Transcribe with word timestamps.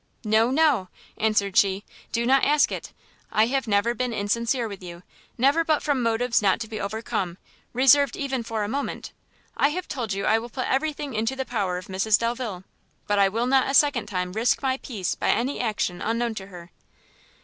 "No, 0.25 0.49
no," 0.49 0.87
answered 1.19 1.55
she, 1.55 1.83
"do 2.11 2.25
not 2.25 2.43
ask 2.43 2.71
it! 2.71 2.91
I 3.31 3.45
have 3.45 3.67
never 3.67 3.93
been 3.93 4.13
insincere 4.13 4.67
with 4.67 4.81
you, 4.81 5.03
never 5.37 5.63
but 5.63 5.83
from 5.83 6.01
motives 6.01 6.41
not 6.41 6.59
to 6.61 6.67
be 6.67 6.81
overcome, 6.81 7.37
reserved 7.71 8.17
even 8.17 8.41
for 8.41 8.63
a 8.63 8.67
moment; 8.67 9.11
I 9.55 9.69
have 9.69 9.87
told 9.87 10.11
you 10.13 10.25
I 10.25 10.39
will 10.39 10.49
put 10.49 10.65
every 10.67 10.91
thing 10.91 11.13
into 11.13 11.35
the 11.35 11.45
power 11.45 11.77
of 11.77 11.85
Mrs 11.85 12.17
Delvile, 12.17 12.63
but 13.05 13.19
I 13.19 13.29
will 13.29 13.45
not 13.45 13.69
a 13.69 13.75
second 13.75 14.07
time 14.07 14.31
risk 14.33 14.63
my 14.63 14.77
peace 14.77 15.13
by 15.13 15.29
any 15.29 15.59
action 15.59 16.01
unknown 16.01 16.33
to 16.33 16.47
her." 16.47 16.71